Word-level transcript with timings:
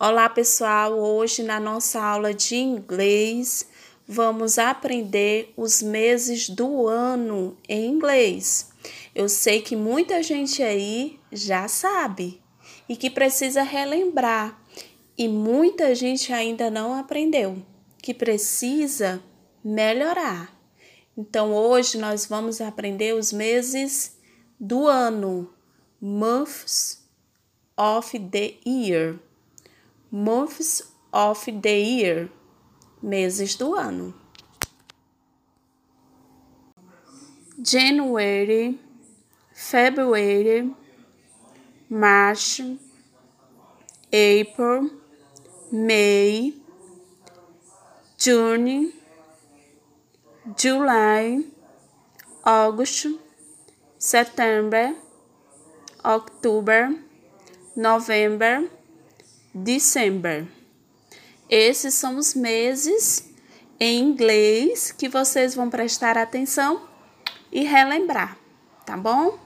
Olá, 0.00 0.28
pessoal! 0.28 0.96
Hoje, 0.96 1.42
na 1.42 1.58
nossa 1.58 2.00
aula 2.00 2.32
de 2.32 2.54
inglês, 2.54 3.66
vamos 4.06 4.56
aprender 4.56 5.52
os 5.56 5.82
meses 5.82 6.48
do 6.48 6.86
ano 6.86 7.58
em 7.68 7.90
inglês. 7.90 8.70
Eu 9.12 9.28
sei 9.28 9.60
que 9.60 9.74
muita 9.74 10.22
gente 10.22 10.62
aí 10.62 11.18
já 11.32 11.66
sabe 11.66 12.40
e 12.88 12.94
que 12.94 13.10
precisa 13.10 13.64
relembrar, 13.64 14.62
e 15.18 15.26
muita 15.26 15.92
gente 15.96 16.32
ainda 16.32 16.70
não 16.70 16.94
aprendeu, 16.94 17.60
que 18.00 18.14
precisa 18.14 19.20
melhorar. 19.64 20.56
Então, 21.16 21.52
hoje 21.52 21.98
nós 21.98 22.24
vamos 22.24 22.60
aprender 22.60 23.16
os 23.16 23.32
meses 23.32 24.16
do 24.60 24.86
ano, 24.86 25.52
months 26.00 27.04
of 27.76 28.16
the 28.16 28.54
year 28.64 29.18
months 30.10 30.82
of 31.12 31.44
the 31.44 31.76
year, 31.80 32.28
meses 33.02 33.56
do 33.56 33.74
ano. 33.76 34.14
January, 37.60 38.78
February, 39.52 40.70
March, 41.90 42.60
April, 44.12 44.90
May, 45.72 46.54
June, 48.16 48.92
July, 50.56 51.42
August, 52.44 53.06
September, 53.98 54.94
October, 56.04 56.94
November, 57.76 58.68
December. 59.62 60.46
Esses 61.48 61.94
são 61.94 62.16
os 62.16 62.34
meses 62.34 63.30
em 63.80 64.00
inglês 64.00 64.92
que 64.92 65.08
vocês 65.08 65.54
vão 65.54 65.70
prestar 65.70 66.18
atenção 66.18 66.88
e 67.50 67.64
relembrar, 67.64 68.36
tá 68.84 68.96
bom? 68.96 69.38